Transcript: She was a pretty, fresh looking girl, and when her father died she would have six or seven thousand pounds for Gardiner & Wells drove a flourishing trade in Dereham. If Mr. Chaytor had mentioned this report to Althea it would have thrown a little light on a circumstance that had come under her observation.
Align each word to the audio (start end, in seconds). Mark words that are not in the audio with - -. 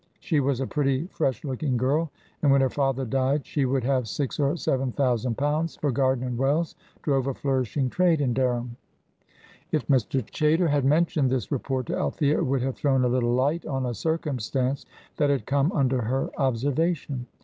She 0.19 0.39
was 0.39 0.59
a 0.59 0.65
pretty, 0.65 1.05
fresh 1.11 1.43
looking 1.43 1.77
girl, 1.77 2.09
and 2.41 2.51
when 2.51 2.61
her 2.61 2.71
father 2.71 3.05
died 3.05 3.45
she 3.45 3.65
would 3.65 3.83
have 3.83 4.07
six 4.07 4.39
or 4.39 4.57
seven 4.57 4.91
thousand 4.91 5.37
pounds 5.37 5.75
for 5.75 5.91
Gardiner 5.91 6.31
& 6.31 6.35
Wells 6.41 6.73
drove 7.03 7.27
a 7.27 7.35
flourishing 7.35 7.87
trade 7.87 8.19
in 8.19 8.33
Dereham. 8.33 8.77
If 9.71 9.85
Mr. 9.85 10.25
Chaytor 10.27 10.69
had 10.69 10.85
mentioned 10.85 11.29
this 11.29 11.51
report 11.51 11.85
to 11.85 11.95
Althea 11.97 12.39
it 12.39 12.45
would 12.47 12.63
have 12.63 12.77
thrown 12.77 13.03
a 13.05 13.09
little 13.09 13.35
light 13.35 13.63
on 13.67 13.85
a 13.85 13.93
circumstance 13.93 14.87
that 15.17 15.29
had 15.29 15.45
come 15.45 15.71
under 15.71 16.01
her 16.01 16.31
observation. 16.35 17.27